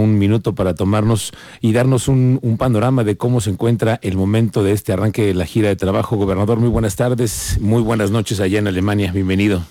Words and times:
un 0.00 0.18
minuto 0.18 0.54
para 0.54 0.74
tomarnos 0.74 1.32
y 1.60 1.72
darnos 1.72 2.08
un, 2.08 2.40
panorama 2.58 3.04
de 3.04 3.16
cómo 3.16 3.40
se 3.40 3.50
encuentra 3.50 3.98
el 4.02 4.16
momento 4.16 4.62
de 4.62 4.72
este 4.72 4.92
arranque 4.92 5.22
de 5.22 5.34
la 5.34 5.46
gira 5.46 5.68
de 5.68 5.76
trabajo. 5.76 6.16
Gobernador, 6.16 6.58
muy 6.58 6.68
buenas 6.68 6.96
tardes, 6.96 7.56
muy 7.60 7.82
buenas 7.82 8.10
noches 8.10 8.40
allá 8.40 8.58
en 8.58 8.68
Alemania, 8.68 9.12
bienvenido. 9.12 9.64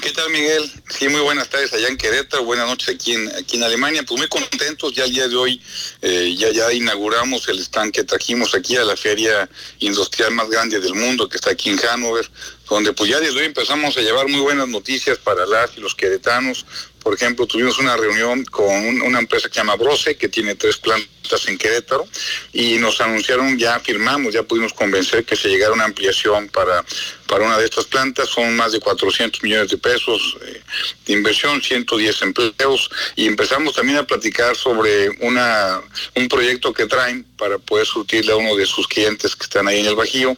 ¿Qué 0.00 0.10
tal, 0.10 0.30
Miguel? 0.30 0.70
Sí, 0.88 1.08
muy 1.08 1.20
buenas 1.20 1.50
tardes 1.50 1.72
allá 1.74 1.88
en 1.88 1.98
Querétaro, 1.98 2.44
buenas 2.44 2.66
noches 2.66 2.88
aquí 2.88 3.12
en, 3.12 3.28
aquí 3.36 3.58
en 3.58 3.64
Alemania. 3.64 4.02
Pues 4.04 4.18
muy 4.18 4.28
contentos, 4.28 4.94
ya 4.94 5.04
el 5.04 5.12
día 5.12 5.28
de 5.28 5.36
hoy 5.36 5.60
eh, 6.00 6.34
ya, 6.36 6.50
ya 6.50 6.72
inauguramos 6.72 7.46
el 7.48 7.58
stand 7.58 7.92
que 7.92 8.04
trajimos 8.04 8.54
aquí 8.54 8.76
a 8.76 8.84
la 8.84 8.96
feria 8.96 9.48
industrial 9.80 10.32
más 10.32 10.48
grande 10.48 10.80
del 10.80 10.94
mundo, 10.94 11.28
que 11.28 11.36
está 11.36 11.50
aquí 11.50 11.68
en 11.68 11.76
Hannover, 11.76 12.28
donde 12.68 12.92
pues 12.94 13.10
ya 13.10 13.20
desde 13.20 13.38
hoy 13.38 13.44
empezamos 13.44 13.96
a 13.96 14.00
llevar 14.00 14.28
muy 14.28 14.40
buenas 14.40 14.68
noticias 14.68 15.18
para 15.18 15.44
las 15.44 15.76
y 15.76 15.80
los 15.80 15.94
queretanos. 15.94 16.64
Por 17.02 17.14
ejemplo, 17.14 17.46
tuvimos 17.46 17.78
una 17.78 17.96
reunión 17.96 18.44
con 18.44 19.02
una 19.02 19.18
empresa 19.18 19.48
que 19.48 19.54
se 19.54 19.60
llama 19.60 19.76
Brose, 19.76 20.16
que 20.16 20.28
tiene 20.28 20.54
tres 20.54 20.76
plantas 20.76 21.48
en 21.48 21.58
Querétaro, 21.58 22.06
y 22.52 22.78
nos 22.78 23.00
anunciaron, 23.00 23.58
ya 23.58 23.80
firmamos, 23.80 24.34
ya 24.34 24.42
pudimos 24.42 24.72
convencer 24.72 25.24
que 25.24 25.36
se 25.36 25.48
llegara 25.48 25.72
una 25.72 25.84
ampliación 25.84 26.48
para, 26.48 26.84
para 27.26 27.44
una 27.44 27.58
de 27.58 27.64
estas 27.64 27.86
plantas. 27.86 28.28
Son 28.28 28.54
más 28.56 28.72
de 28.72 28.80
400 28.80 29.42
millones 29.42 29.70
de 29.70 29.78
pesos 29.78 30.36
eh, 30.46 30.62
de 31.06 31.12
inversión, 31.12 31.60
110 31.62 32.22
empleos, 32.22 32.90
y 33.16 33.26
empezamos 33.26 33.74
también 33.74 33.98
a 33.98 34.06
platicar 34.06 34.56
sobre 34.56 35.10
una, 35.20 35.80
un 36.14 36.28
proyecto 36.28 36.72
que 36.72 36.86
traen 36.86 37.24
para 37.36 37.58
poder 37.58 37.86
surtirle 37.86 38.32
a 38.32 38.36
uno 38.36 38.54
de 38.54 38.66
sus 38.66 38.86
clientes 38.86 39.34
que 39.34 39.44
están 39.44 39.66
ahí 39.66 39.80
en 39.80 39.86
el 39.86 39.96
Bajío 39.96 40.36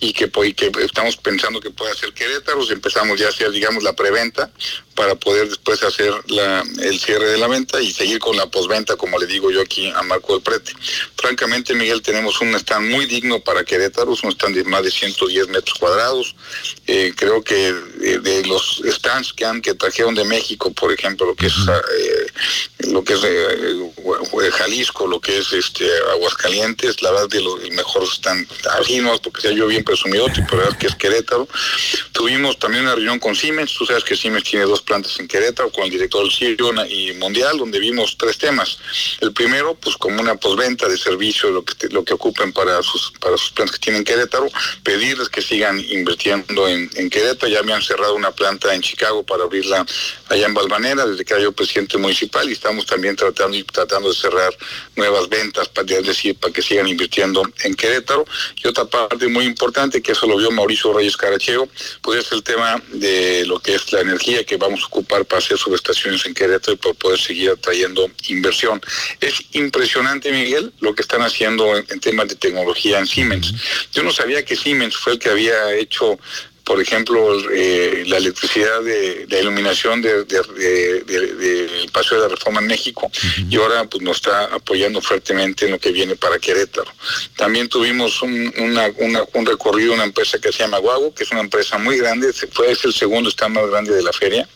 y 0.00 0.12
que, 0.12 0.30
y 0.44 0.54
que 0.54 0.70
estamos 0.82 1.16
pensando 1.16 1.60
que 1.60 1.70
puede 1.70 1.92
hacer 1.92 2.12
Querétaro. 2.12 2.70
Empezamos 2.70 3.18
ya 3.18 3.26
a 3.26 3.30
hacer, 3.30 3.50
digamos, 3.50 3.82
la 3.82 3.94
preventa 3.94 4.50
para 4.94 5.14
poder 5.14 5.48
después 5.48 5.82
hacer 5.82 6.12
la, 6.28 6.64
el 6.82 6.98
cierre 6.98 7.28
de 7.28 7.38
la 7.38 7.46
venta 7.46 7.80
y 7.80 7.92
seguir 7.92 8.18
con 8.18 8.36
la 8.36 8.46
posventa, 8.46 8.96
como 8.96 9.18
le 9.18 9.26
digo 9.26 9.50
yo 9.50 9.60
aquí 9.60 9.92
a 9.94 10.02
Marco 10.02 10.32
del 10.32 10.42
Prete. 10.42 10.72
Francamente, 11.16 11.74
Miguel, 11.74 12.02
tenemos 12.02 12.40
un 12.40 12.54
stand 12.54 12.90
muy 12.90 13.06
digno 13.06 13.40
para 13.40 13.64
Querétaro, 13.64 14.12
un 14.22 14.32
stand 14.32 14.56
de 14.56 14.64
más 14.64 14.82
de 14.82 14.90
110 14.90 15.48
metros 15.48 15.78
cuadrados. 15.78 16.34
Eh, 16.86 17.12
creo 17.14 17.44
que 17.44 17.72
de, 17.72 18.44
los 18.46 18.82
stands 18.86 19.32
que 19.32 19.44
han 19.44 19.60
que 19.60 19.74
trajeron 19.74 20.14
de 20.14 20.24
México, 20.24 20.72
por 20.72 20.92
ejemplo, 20.92 21.26
lo 21.26 21.34
que 21.34 21.46
es 21.46 21.54
eh, 21.54 22.26
lo 22.88 23.04
que 23.04 23.14
es 23.14 23.20
eh, 23.24 24.50
Jalisco, 24.52 25.06
lo 25.06 25.20
que 25.20 25.38
es 25.38 25.52
este 25.52 25.86
Aguascalientes, 26.12 27.02
la 27.02 27.10
verdad 27.10 27.28
de 27.28 27.42
los 27.42 27.70
mejores 27.70 28.12
están 28.12 28.46
no 29.02 29.18
porque 29.18 29.40
sea 29.42 29.52
yo 29.52 29.66
bien 29.66 29.84
presumido, 29.86 30.26
pero 30.50 30.58
verdad 30.58 30.78
que 30.78 30.88
es 30.88 30.94
Querétaro. 30.94 31.48
Tuvimos 32.12 32.58
también 32.58 32.82
una 32.82 32.94
reunión 32.94 33.18
con 33.18 33.34
Siemens, 33.34 33.72
tú 33.72 33.86
sabes 33.86 34.04
que 34.04 34.16
Siemens 34.16 34.44
tiene 34.44 34.66
dos 34.66 34.82
plantas 34.82 35.18
en 35.18 35.28
Querétaro, 35.28 35.70
con 35.70 35.84
el 35.84 35.90
director 35.90 36.22
del 36.22 36.32
Siriona 36.32 36.86
y 36.86 37.12
Mundial, 37.14 37.56
donde 37.56 37.78
vimos 37.78 38.16
tres 38.18 38.36
temas. 38.36 38.78
El 39.20 39.32
primero, 39.32 39.74
pues 39.76 39.96
como 39.96 40.20
una 40.20 40.34
posventa 40.34 40.88
de 40.88 40.98
servicio, 40.98 41.50
lo 41.50 41.64
que 41.64 41.88
lo 41.88 42.04
que 42.04 42.12
ocupen 42.12 42.52
para 42.52 42.82
sus 42.82 43.12
para 43.20 43.38
sus 43.38 43.52
plantas 43.52 43.78
que 43.78 43.84
tienen 43.84 44.04
Querétaro, 44.04 44.48
pedirles 44.82 45.28
que 45.28 45.40
sigan 45.40 45.78
invirtiendo 45.80 46.68
en, 46.68 46.90
en 46.94 47.08
Querétaro. 47.08 47.50
Ya 47.50 47.62
me 47.62 47.72
han 47.72 47.82
cerrado 47.82 48.14
una 48.14 48.32
planta 48.32 48.74
en 48.74 48.82
Chicago 48.82 49.22
para 49.24 49.44
abrirla 49.44 49.86
allá 50.28 50.46
en 50.46 50.54
Balvanera, 50.54 51.06
desde 51.06 51.24
que 51.24 51.34
era 51.34 51.42
yo 51.42 51.52
presidente 51.52 51.96
municipal, 51.96 52.48
y 52.48 52.52
estamos 52.52 52.84
también 52.86 53.14
tratando 53.14 53.56
tratando 53.72 54.08
de 54.08 54.14
cerrar 54.14 54.56
nuevas 54.96 55.28
ventas, 55.28 55.68
para 55.68 55.86
decir, 55.86 56.36
para 56.36 56.52
que 56.52 56.62
sigan 56.62 56.88
invirtiendo 56.88 57.42
en 57.62 57.74
Querétaro. 57.74 58.24
Y 58.62 58.66
otra 58.66 58.84
parte 58.84 59.28
muy 59.28 59.44
importante, 59.44 59.75
que 60.02 60.12
eso 60.12 60.26
lo 60.26 60.38
vio 60.38 60.50
Mauricio 60.50 60.92
Reyes 60.94 61.18
Caracheo, 61.18 61.68
pues 62.00 62.24
es 62.24 62.32
el 62.32 62.42
tema 62.42 62.82
de 62.92 63.44
lo 63.44 63.58
que 63.58 63.74
es 63.74 63.92
la 63.92 64.00
energía 64.00 64.42
que 64.44 64.56
vamos 64.56 64.82
a 64.82 64.86
ocupar 64.86 65.26
para 65.26 65.38
hacer 65.38 65.58
subestaciones 65.58 66.24
en 66.24 66.32
Querétaro 66.32 66.72
y 66.72 66.76
por 66.76 66.94
poder 66.94 67.20
seguir 67.20 67.50
atrayendo 67.50 68.10
inversión. 68.28 68.80
Es 69.20 69.34
impresionante, 69.52 70.32
Miguel, 70.32 70.72
lo 70.80 70.94
que 70.94 71.02
están 71.02 71.20
haciendo 71.20 71.76
en, 71.76 72.00
temas 72.00 72.28
de 72.28 72.36
tecnología 72.36 72.98
en 72.98 73.06
Siemens. 73.06 73.52
Yo 73.92 74.02
no 74.02 74.10
sabía 74.12 74.44
que 74.46 74.56
Siemens 74.56 74.96
fue 74.96 75.14
el 75.14 75.18
que 75.18 75.28
había 75.28 75.74
hecho 75.74 76.18
por 76.66 76.80
ejemplo, 76.80 77.38
eh, 77.52 78.02
la 78.08 78.16
electricidad 78.16 78.82
de, 78.82 79.24
la 79.30 79.38
iluminación 79.38 80.02
del 80.02 80.26
de, 80.26 81.86
Paseo 81.92 82.20
de 82.20 82.24
la 82.24 82.34
Reforma 82.34 82.60
en 82.60 82.66
México 82.66 83.08
y 83.48 83.56
ahora 83.56 83.84
pues 83.84 84.02
nos 84.02 84.16
está 84.16 84.46
apoyando 84.46 85.00
fuertemente 85.00 85.66
en 85.66 85.70
lo 85.70 85.78
que 85.78 85.92
viene 85.92 86.16
para 86.16 86.40
Querétaro. 86.40 86.92
También 87.36 87.68
tuvimos 87.68 88.20
un, 88.20 88.52
un 88.58 89.46
recorrido, 89.46 89.94
una 89.94 90.02
empresa 90.02 90.40
que 90.40 90.50
se 90.50 90.64
llama 90.64 90.78
Guago, 90.78 91.14
que 91.14 91.22
es 91.22 91.30
una 91.30 91.42
empresa 91.42 91.78
muy 91.78 91.98
grande, 91.98 92.32
fue 92.32 92.72
es 92.72 92.84
el 92.84 92.92
segundo 92.92 93.30
está 93.30 93.46
más 93.48 93.70
grande 93.70 93.94
de 93.94 94.02
la 94.02 94.12
feria, 94.12 94.48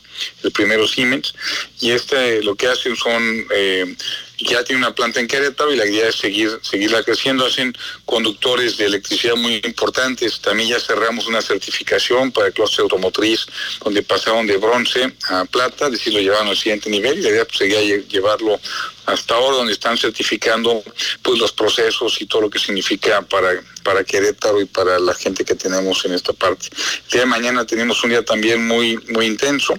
el 0.43 0.51
primero 0.51 0.89
Siemens, 0.89 1.33
y 1.79 1.93
este 1.93 2.43
lo 2.43 2.57
que 2.57 2.67
hacen 2.67 2.97
son 2.97 3.47
eh, 3.55 3.95
ya 4.41 4.65
tiene 4.65 4.79
una 4.79 4.95
planta 4.95 5.21
en 5.21 5.27
Querétaro 5.29 5.73
y 5.73 5.77
la 5.77 5.87
idea 5.87 6.09
es 6.09 6.17
seguir 6.17 6.59
seguirla 6.63 7.03
creciendo. 7.03 7.47
Hacen 7.47 7.75
conductores 8.05 8.77
de 8.77 8.87
electricidad 8.87 9.37
muy 9.37 9.61
importantes. 9.65 10.41
También 10.41 10.71
ya 10.71 10.81
cerramos 10.81 11.27
una 11.27 11.43
certificación 11.43 12.33
para 12.33 12.49
el 12.49 12.53
clúster 12.53 12.83
automotriz, 12.83 13.47
donde 13.85 14.03
pasaron 14.03 14.47
de 14.47 14.57
bronce 14.57 15.13
a 15.29 15.45
plata, 15.45 15.87
es 15.87 15.93
decir, 15.93 16.15
lo 16.15 16.21
llevaron 16.21 16.49
al 16.49 16.57
siguiente 16.57 16.91
nivel 16.91 17.19
y 17.19 17.23
la 17.23 17.29
idea 17.31 17.45
pues, 17.45 17.59
sería 17.59 17.81
llevarlo 18.09 18.61
hasta 19.07 19.35
ahora 19.35 19.57
donde 19.59 19.73
están 19.73 19.97
certificando 19.97 20.83
pues 21.23 21.39
los 21.39 21.53
procesos 21.53 22.21
y 22.21 22.27
todo 22.27 22.43
lo 22.43 22.51
que 22.51 22.59
significa 22.59 23.23
para, 23.23 23.61
para 23.83 24.05
Querétaro 24.05 24.61
y 24.61 24.67
para 24.67 24.99
la 24.99 25.15
gente 25.15 25.45
que 25.45 25.55
tenemos 25.55 26.05
en 26.05 26.13
esta 26.13 26.33
parte. 26.33 26.69
El 27.07 27.11
día 27.11 27.21
de 27.23 27.27
mañana 27.27 27.67
tenemos 27.67 28.03
un 28.05 28.11
día 28.11 28.25
también 28.25 28.67
muy, 28.67 28.97
muy 29.09 29.27
intenso. 29.27 29.75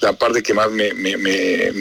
La 0.00 0.12
parte 0.12 0.42
que 0.42 0.52
más 0.52 0.70
me, 0.70 0.88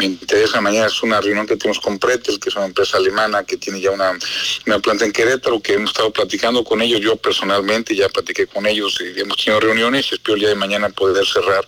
interesa 0.05 0.61
mañana 0.61 0.87
es 0.87 1.03
una 1.03 1.19
reunión 1.19 1.45
que 1.45 1.57
tenemos 1.57 1.79
con 1.79 1.99
Pretel, 1.99 2.39
que 2.39 2.49
es 2.49 2.55
una 2.55 2.65
empresa 2.65 2.97
alemana 2.97 3.43
que 3.43 3.57
tiene 3.57 3.81
ya 3.81 3.91
una, 3.91 4.17
una 4.65 4.79
planta 4.79 5.05
en 5.05 5.11
Querétaro, 5.11 5.61
que 5.61 5.73
hemos 5.73 5.91
estado 5.91 6.11
platicando 6.11 6.63
con 6.63 6.81
ellos, 6.81 7.01
yo 7.01 7.17
personalmente 7.17 7.95
ya 7.95 8.07
platiqué 8.07 8.47
con 8.47 8.65
ellos 8.65 8.97
y 9.01 9.19
hemos 9.19 9.37
tenido 9.37 9.59
reuniones 9.59 10.11
espero 10.11 10.35
el 10.35 10.39
día 10.41 10.49
de 10.49 10.55
mañana 10.55 10.89
poder 10.89 11.25
cerrar 11.25 11.67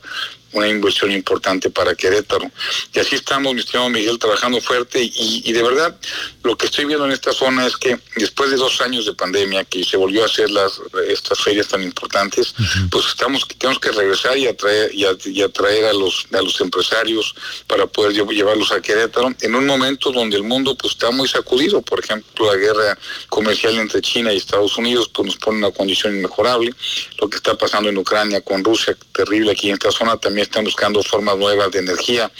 una 0.57 0.67
inversión 0.67 1.11
importante 1.11 1.69
para 1.69 1.95
Querétaro. 1.95 2.49
Y 2.93 2.99
así 2.99 3.15
estamos, 3.15 3.53
mi 3.53 3.61
estimado 3.61 3.89
Miguel, 3.89 4.19
trabajando 4.19 4.59
fuerte 4.61 4.99
y, 5.01 5.51
de 5.51 5.63
verdad 5.63 5.95
lo 6.43 6.57
que 6.57 6.67
estoy 6.67 6.85
viendo 6.85 7.05
en 7.05 7.11
esta 7.11 7.33
zona 7.33 7.65
es 7.65 7.75
que 7.75 7.99
después 8.15 8.49
de 8.49 8.57
dos 8.57 8.79
años 8.81 9.05
de 9.05 9.13
pandemia 9.13 9.65
que 9.65 9.83
se 9.83 9.97
volvió 9.97 10.23
a 10.23 10.27
hacer 10.27 10.49
las 10.49 10.79
estas 11.09 11.39
ferias 11.39 11.67
tan 11.67 11.83
importantes, 11.83 12.53
pues 12.89 13.07
estamos 13.07 13.45
tenemos 13.57 13.79
que 13.79 13.91
regresar 13.91 14.37
y 14.37 14.47
atraer 14.47 14.91
y, 14.93 15.41
atraer 15.41 15.85
a 15.85 15.93
los 15.93 16.25
a 16.31 16.41
los 16.41 16.59
empresarios 16.61 17.35
para 17.67 17.85
poder 17.87 18.13
llevarlos 18.13 18.71
a 18.71 18.81
Querétaro 18.81 19.33
en 19.41 19.55
un 19.55 19.65
momento 19.65 20.11
donde 20.11 20.37
el 20.37 20.43
mundo 20.43 20.75
pues 20.75 20.93
está 20.93 21.11
muy 21.11 21.27
sacudido, 21.27 21.81
por 21.81 21.99
ejemplo, 21.99 22.45
la 22.45 22.57
guerra 22.57 22.97
comercial 23.29 23.77
entre 23.77 24.01
China 24.01 24.31
y 24.31 24.37
Estados 24.37 24.77
Unidos 24.77 25.09
pues 25.13 25.27
nos 25.27 25.37
pone 25.37 25.57
en 25.57 25.65
una 25.65 25.73
condición 25.73 26.15
inmejorable, 26.15 26.73
lo 27.19 27.29
que 27.29 27.37
está 27.37 27.55
pasando 27.57 27.89
en 27.89 27.97
Ucrania 27.97 28.41
con 28.41 28.63
Rusia, 28.63 28.95
terrible 29.11 29.51
aquí 29.51 29.67
en 29.67 29.73
esta 29.73 29.91
zona 29.91 30.17
también 30.17 30.46
están 30.47 30.63
buscando 30.63 31.03
formas 31.03 31.37
nuevas 31.37 31.71
de 31.71 31.79
energía, 31.79 32.31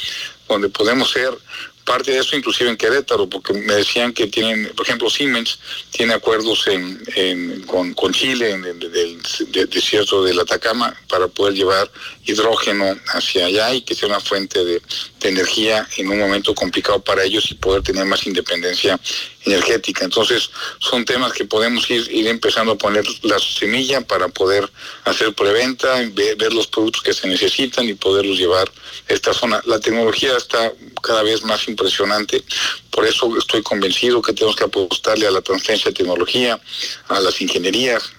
donde 0.48 0.70
podemos 0.70 1.12
ser 1.12 1.38
parte 1.88 2.12
de 2.12 2.20
eso 2.20 2.36
inclusive 2.36 2.70
en 2.70 2.76
Querétaro, 2.76 3.30
porque 3.30 3.54
me 3.54 3.76
decían 3.76 4.12
que 4.12 4.28
tienen, 4.28 4.68
por 4.76 4.86
ejemplo, 4.86 5.10
Siemens 5.10 5.58
tiene 5.90 6.14
acuerdos 6.14 6.68
en, 6.68 7.64
con, 7.66 8.14
Chile, 8.14 8.52
en 8.52 8.66
el, 8.66 8.80
desierto 9.70 10.24
del 10.24 10.40
Atacama, 10.40 10.94
para 11.08 11.30
poder 11.30 11.54
llevar 11.54 11.90
hidrógeno 12.26 12.94
hacia 13.14 13.46
allá 13.46 13.74
y 13.74 13.82
que 13.82 13.96
sea 13.96 14.10
una 14.10 14.20
fuente 14.20 14.64
de, 14.66 14.82
energía 15.24 15.86
en 15.98 16.08
un 16.10 16.20
momento 16.20 16.56
complicado 16.56 17.02
para 17.02 17.24
ellos 17.24 17.52
y 17.52 17.56
poder 17.56 17.82
tener 17.82 18.06
más 18.06 18.26
independencia 18.26 18.98
energética. 19.48 20.06
Entonces, 20.06 20.50
son 20.80 21.06
temas 21.06 21.34
que 21.34 21.46
podemos 21.46 21.90
ir, 21.90 22.28
empezando 22.28 22.74
a 22.74 22.78
poner 22.78 23.06
la 23.24 23.40
semilla 23.40 24.02
para 24.02 24.28
poder 24.28 24.70
hacer 25.06 25.34
preventa, 25.34 25.96
ver, 26.12 26.36
ver 26.36 26.54
los 26.54 26.68
productos 26.68 27.02
que 27.02 27.14
se 27.14 27.28
necesitan 27.28 27.88
y 27.88 27.94
poderlos 27.94 28.38
llevar 28.38 28.70
a 29.10 29.14
esta 29.14 29.34
zona. 29.34 29.62
La 29.66 29.80
tecnología 29.80 30.38
está 30.38 30.72
cada 31.02 31.24
vez 31.24 31.44
más 31.44 31.68
impresionante. 31.68 32.44
Por 32.92 33.06
eso 33.06 33.36
estoy 33.38 33.62
convencido 33.64 34.22
que 34.22 34.34
tenemos 34.34 34.56
que 34.56 34.66
apostarle 34.66 35.28
a 35.28 35.32
la 35.32 35.42
transferencia 35.42 35.92
de 35.92 35.98
tecnología, 35.98 36.60
a 37.08 37.20
las 37.20 37.42
ingenierías, 37.42 38.12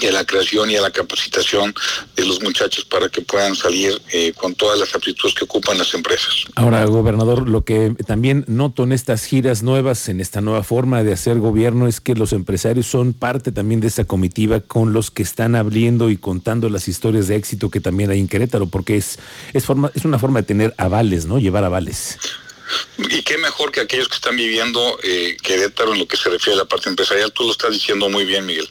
y 0.00 0.06
a 0.06 0.12
la 0.12 0.24
creación 0.24 0.70
y 0.70 0.76
a 0.76 0.82
la 0.82 0.90
capacitación 0.90 1.74
de 2.16 2.24
los 2.24 2.42
muchachos 2.42 2.84
para 2.84 3.08
que 3.08 3.22
puedan 3.22 3.54
salir 3.54 4.00
eh, 4.12 4.32
con 4.36 4.54
todas 4.54 4.78
las 4.78 4.94
aptitudes 4.94 5.34
que 5.34 5.44
ocupan 5.44 5.78
las 5.78 5.92
empresas. 5.94 6.44
Ahora, 6.54 6.84
gobernador, 6.84 7.48
lo 7.48 7.64
que 7.64 7.94
también 8.06 8.44
noto 8.46 8.84
en 8.84 8.92
estas 8.92 9.24
giras 9.24 9.62
nuevas, 9.62 10.08
en 10.08 10.20
esta 10.20 10.40
nueva 10.40 10.62
forma 10.62 11.02
de 11.02 11.12
hacer 11.12 11.38
gobierno, 11.38 11.86
es 11.86 12.00
que 12.00 12.14
los 12.14 12.32
empresarios 12.32 12.86
son 12.86 13.12
parte 13.12 13.52
también 13.52 13.80
de 13.80 13.88
esa 13.88 14.04
comitiva 14.04 14.60
con 14.60 14.92
los 14.92 15.10
que 15.10 15.22
están 15.22 15.54
abriendo 15.54 16.10
y 16.10 16.16
contando 16.16 16.68
las 16.68 16.88
historias 16.88 17.28
de 17.28 17.36
éxito 17.36 17.70
que 17.70 17.80
también 17.80 18.10
hay 18.10 18.20
en 18.20 18.28
Querétaro, 18.28 18.66
porque 18.66 18.96
es, 18.96 19.18
es, 19.52 19.64
forma, 19.64 19.90
es 19.94 20.04
una 20.04 20.18
forma 20.18 20.40
de 20.40 20.46
tener 20.46 20.74
avales, 20.78 21.26
¿no? 21.26 21.38
Llevar 21.38 21.64
avales. 21.64 22.18
Y 22.98 23.22
qué 23.22 23.38
mejor 23.38 23.72
que 23.72 23.80
aquellos 23.80 24.08
que 24.08 24.16
están 24.16 24.36
viviendo 24.36 24.98
eh, 25.02 25.36
Querétaro 25.42 25.92
en 25.92 26.00
lo 26.00 26.08
que 26.08 26.16
se 26.16 26.28
refiere 26.28 26.54
a 26.54 26.62
la 26.62 26.64
parte 26.64 26.88
empresarial. 26.88 27.32
Tú 27.32 27.44
lo 27.44 27.52
estás 27.52 27.72
diciendo 27.72 28.08
muy 28.08 28.24
bien, 28.24 28.46
Miguel. 28.46 28.68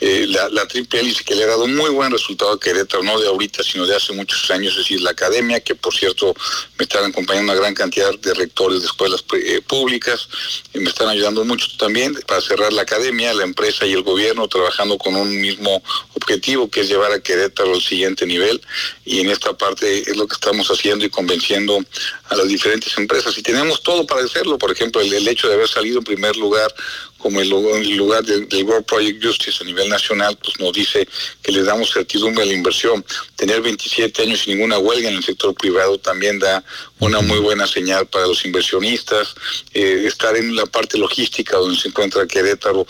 Eh, 0.00 0.26
la, 0.28 0.48
la, 0.48 0.66
triple 0.66 1.00
hélice 1.00 1.24
que 1.24 1.34
le 1.34 1.44
ha 1.44 1.48
dado 1.48 1.66
muy 1.66 1.90
buen 1.90 2.10
resultado 2.10 2.52
a 2.52 2.60
Querétaro, 2.60 3.02
no 3.02 3.18
de 3.18 3.28
ahorita, 3.28 3.62
sino 3.62 3.86
de 3.86 3.96
hace 3.96 4.12
muchos 4.12 4.50
años, 4.50 4.72
es 4.72 4.78
decir, 4.80 5.00
la 5.00 5.10
academia, 5.10 5.60
que 5.60 5.74
por 5.74 5.94
cierto 5.94 6.34
me 6.78 6.84
están 6.84 7.04
acompañando 7.04 7.52
una 7.52 7.60
gran 7.60 7.74
cantidad 7.74 8.12
de 8.18 8.34
rectores 8.34 8.80
de 8.80 8.86
escuelas 8.86 9.24
eh, 9.34 9.62
públicas, 9.66 10.28
y 10.74 10.80
me 10.80 10.90
están 10.90 11.08
ayudando 11.08 11.44
mucho 11.44 11.66
también 11.78 12.14
para 12.26 12.40
cerrar 12.40 12.72
la 12.72 12.82
academia, 12.82 13.32
la 13.32 13.44
empresa 13.44 13.86
y 13.86 13.92
el 13.92 14.02
gobierno 14.02 14.48
trabajando 14.48 14.98
con 14.98 15.16
un 15.16 15.40
mismo 15.40 15.82
objetivo, 16.14 16.70
que 16.70 16.80
es 16.80 16.88
llevar 16.88 17.12
a 17.12 17.20
Querétaro 17.20 17.74
al 17.74 17.82
siguiente 17.82 18.26
nivel. 18.26 18.60
Y 19.04 19.20
en 19.20 19.30
esta 19.30 19.56
parte 19.56 20.10
es 20.10 20.16
lo 20.16 20.26
que 20.26 20.34
estamos 20.34 20.68
haciendo 20.68 21.04
y 21.04 21.10
convenciendo 21.10 21.82
a 22.28 22.36
las 22.36 22.48
diferentes 22.48 22.96
empresas. 22.98 23.37
Y 23.38 23.42
tenemos 23.42 23.84
todo 23.84 24.04
para 24.04 24.24
hacerlo, 24.24 24.58
por 24.58 24.72
ejemplo, 24.72 25.00
el, 25.00 25.28
hecho 25.28 25.46
de 25.46 25.54
haber 25.54 25.68
salido 25.68 25.98
en 25.98 26.04
primer 26.04 26.36
lugar 26.36 26.74
como 27.18 27.40
el, 27.40 27.48
lugar 27.48 28.24
del, 28.24 28.48
del, 28.48 28.64
World 28.64 28.84
Project 28.84 29.24
Justice 29.24 29.62
a 29.62 29.64
nivel 29.64 29.88
nacional, 29.88 30.36
pues 30.42 30.58
nos 30.58 30.72
dice 30.72 31.06
que 31.40 31.52
le 31.52 31.62
damos 31.62 31.92
certidumbre 31.92 32.42
a 32.42 32.46
la 32.46 32.52
inversión. 32.52 33.04
Tener 33.36 33.60
27 33.60 34.22
años 34.22 34.40
sin 34.40 34.54
ninguna 34.56 34.78
huelga 34.78 35.08
en 35.08 35.14
el 35.14 35.22
sector 35.22 35.54
privado 35.54 35.98
también 35.98 36.40
da 36.40 36.64
una 36.98 37.20
muy 37.20 37.38
buena 37.38 37.68
señal 37.68 38.08
para 38.08 38.26
los 38.26 38.44
inversionistas. 38.44 39.36
Eh, 39.72 40.02
estar 40.06 40.36
en 40.36 40.56
la 40.56 40.66
parte 40.66 40.98
logística 40.98 41.58
donde 41.58 41.78
se 41.78 41.88
encuentra 41.88 42.26
Querétaro, 42.26 42.88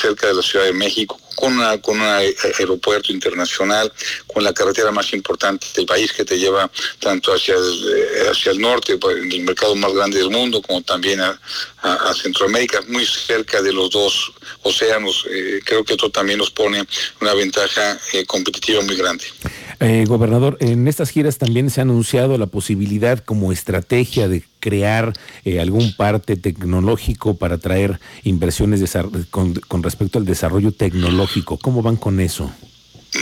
cerca 0.00 0.28
de 0.28 0.34
la 0.34 0.42
Ciudad 0.42 0.66
de 0.66 0.72
México, 0.72 1.20
con, 1.40 1.54
un 1.54 2.00
aeropuerto 2.02 3.12
internacional, 3.12 3.92
con 4.26 4.44
la 4.44 4.52
carretera 4.52 4.90
más 4.90 5.12
importante 5.12 5.66
del 5.74 5.86
país 5.86 6.12
que 6.12 6.24
te 6.24 6.38
lleva 6.38 6.70
tanto 6.98 7.32
hacia 7.32 7.54
el, 7.54 8.28
hacia 8.30 8.52
el 8.52 8.60
norte, 8.60 8.98
el 9.02 9.40
mercado 9.42 9.74
más 9.74 9.92
grande 9.92 10.18
del 10.18 10.30
mundo, 10.30 10.62
como 10.62 10.82
también 10.82 11.20
a, 11.20 11.38
Centroamérica, 12.14 12.82
muy 12.88 13.06
cerca 13.06 13.62
de 13.62 13.72
los 13.72 13.88
dos 13.90 14.32
océanos. 14.62 15.24
Eh, 15.30 15.60
creo 15.64 15.82
que 15.82 15.94
esto 15.94 16.10
también 16.10 16.38
nos 16.38 16.50
pone 16.50 16.84
una 17.20 17.32
ventaja 17.32 17.98
eh, 18.12 18.26
competitiva 18.26 18.82
muy 18.82 18.96
grande. 18.96 19.24
Eh, 19.82 20.04
gobernador, 20.06 20.58
en 20.60 20.86
estas 20.88 21.08
giras 21.08 21.38
también 21.38 21.70
se 21.70 21.80
ha 21.80 21.84
anunciado 21.84 22.36
la 22.36 22.44
posibilidad 22.46 23.18
como 23.18 23.50
estrategia 23.50 24.28
de 24.28 24.44
crear 24.60 25.14
eh, 25.46 25.58
algún 25.58 25.94
parte 25.96 26.36
tecnológico 26.36 27.38
para 27.38 27.56
traer 27.56 27.98
inversiones 28.22 28.94
con, 29.30 29.54
con 29.54 29.82
respecto 29.82 30.18
al 30.18 30.26
desarrollo 30.26 30.72
tecnológico. 30.72 31.56
¿Cómo 31.56 31.80
van 31.80 31.96
con 31.96 32.20
eso? 32.20 32.52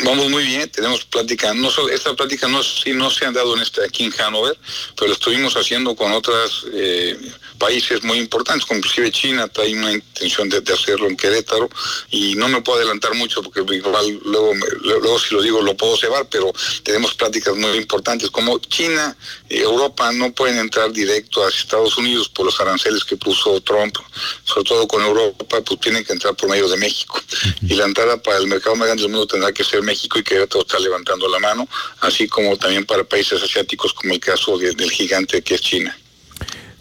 Vamos 0.04 0.28
muy 0.28 0.44
bien, 0.44 0.68
tenemos 0.70 1.04
plática, 1.06 1.54
no 1.54 1.70
solo, 1.70 1.88
esta 1.88 2.14
plática 2.14 2.46
no, 2.46 2.62
sí, 2.62 2.92
no 2.92 3.10
se 3.10 3.24
han 3.24 3.32
dado 3.32 3.56
en 3.56 3.62
este, 3.62 3.82
aquí 3.82 4.04
en 4.04 4.12
Hanover, 4.20 4.56
pero 4.94 5.08
lo 5.08 5.14
estuvimos 5.14 5.56
haciendo 5.56 5.96
con 5.96 6.12
otros 6.12 6.66
eh, 6.74 7.18
países 7.56 8.04
muy 8.04 8.18
importantes, 8.18 8.66
como 8.66 8.78
inclusive 8.78 9.10
China, 9.10 9.50
hay 9.56 9.72
una 9.72 9.92
intención 9.92 10.50
de, 10.50 10.60
de, 10.60 10.74
hacerlo 10.74 11.08
en 11.08 11.16
Querétaro, 11.16 11.70
y 12.10 12.34
no 12.34 12.48
me 12.48 12.60
puedo 12.60 12.78
adelantar 12.80 13.14
mucho 13.14 13.42
porque 13.42 13.60
igual 13.74 14.20
luego, 14.26 14.52
luego 14.82 15.18
si 15.18 15.34
lo 15.34 15.40
digo 15.40 15.62
lo 15.62 15.74
puedo 15.74 15.96
cebar, 15.96 16.28
pero 16.28 16.52
tenemos 16.82 17.14
pláticas 17.14 17.56
muy 17.56 17.78
importantes, 17.78 18.30
como 18.30 18.58
China, 18.58 19.16
eh, 19.48 19.60
Europa 19.62 20.12
no 20.12 20.32
pueden 20.32 20.58
entrar 20.58 20.92
directo 20.92 21.46
a 21.46 21.48
Estados 21.48 21.96
Unidos 21.96 22.28
por 22.28 22.44
los 22.44 22.60
aranceles 22.60 23.04
que 23.04 23.16
puso 23.16 23.58
Trump, 23.62 23.96
sobre 24.44 24.64
todo 24.64 24.86
con 24.86 25.02
Europa, 25.02 25.62
pues 25.62 25.80
tienen 25.80 26.04
que 26.04 26.12
entrar 26.12 26.36
por 26.36 26.50
medio 26.50 26.68
de 26.68 26.76
México, 26.76 27.18
y 27.62 27.74
la 27.74 27.86
entrada 27.86 28.22
para 28.22 28.36
el 28.36 28.48
mercado 28.48 28.76
más 28.76 28.86
grande 28.86 29.04
del 29.04 29.12
mundo 29.12 29.26
tendrá 29.26 29.50
que 29.50 29.64
ser 29.64 29.77
México 29.82 30.18
y 30.18 30.22
Querétaro 30.22 30.62
está 30.62 30.78
levantando 30.78 31.28
la 31.28 31.38
mano, 31.38 31.68
así 32.00 32.28
como 32.28 32.56
también 32.56 32.84
para 32.84 33.04
países 33.04 33.42
asiáticos 33.42 33.92
como 33.92 34.14
el 34.14 34.20
caso 34.20 34.58
de, 34.58 34.72
del 34.72 34.90
gigante 34.90 35.42
que 35.42 35.54
es 35.54 35.60
China. 35.60 35.96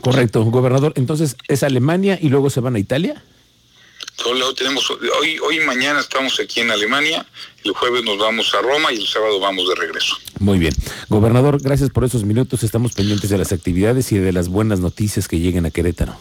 Correcto, 0.02 0.44
gobernador. 0.44 0.94
Entonces, 0.96 1.36
¿es 1.48 1.64
Alemania 1.64 2.18
y 2.22 2.30
luego 2.30 2.50
se 2.50 2.60
van 2.60 2.76
a 2.76 2.80
Italia? 2.80 3.24
Tenemos, 4.56 4.90
hoy, 4.90 5.38
hoy 5.40 5.60
y 5.60 5.66
mañana 5.66 6.00
estamos 6.00 6.40
aquí 6.40 6.62
en 6.62 6.72
Alemania, 6.72 7.26
el 7.64 7.72
jueves 7.74 8.04
nos 8.04 8.18
vamos 8.18 8.54
a 8.56 8.62
Roma 8.62 8.92
y 8.92 8.98
el 8.98 9.08
sábado 9.08 9.40
vamos 9.40 9.70
de 9.70 9.76
regreso. 9.76 10.18
Muy 10.40 10.58
bien. 10.58 10.74
Gobernador, 11.10 11.62
gracias 11.62 11.92
por 11.92 12.04
esos 12.04 12.24
minutos. 12.24 12.64
Estamos 12.64 12.94
pendientes 12.94 13.30
de 13.30 13.38
las 13.38 13.52
actividades 13.52 14.12
y 14.12 14.18
de 14.18 14.34
las 14.34 14.50
buenas 14.50 14.80
noticias 14.80 15.28
que 15.28 15.40
lleguen 15.40 15.66
a 15.66 15.72
Querétaro. 15.72 16.18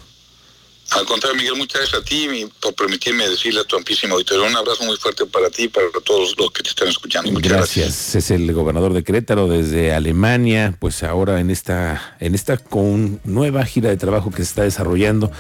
Al 0.97 1.05
contrario, 1.05 1.37
Miguel, 1.37 1.57
muchas 1.57 1.83
gracias 1.83 2.01
a 2.01 2.05
ti 2.05 2.49
por 2.61 2.75
permitirme 2.75 3.29
decirle 3.29 3.61
a 3.61 3.65
tu 3.65 3.77
amplísimo 3.77 4.15
auditorio. 4.15 4.47
Un 4.47 4.57
abrazo 4.57 4.83
muy 4.85 4.97
fuerte 4.97 5.27
para 5.27 5.51
ti 5.51 5.65
y 5.65 5.69
para 5.69 5.87
todos 6.03 6.35
los 6.39 6.51
que 6.51 6.63
te 6.63 6.71
están 6.71 6.89
escuchando. 6.89 7.31
Muchas 7.31 7.53
gracias. 7.53 8.15
Es 8.15 8.31
el 8.31 8.51
gobernador 8.55 8.95
de 8.95 9.05
Querétaro 9.05 9.47
desde 9.47 9.93
Alemania, 9.93 10.75
pues 10.79 11.03
ahora 11.03 11.41
en 11.41 11.51
esta, 11.51 12.17
en 12.19 12.35
esta 12.35 12.57
con 12.57 13.21
nueva 13.25 13.67
gira 13.67 13.91
de 13.91 13.99
trabajo 13.99 14.31
que 14.31 14.39
se 14.39 14.45
está 14.45 14.63
desarrollando 14.63 15.31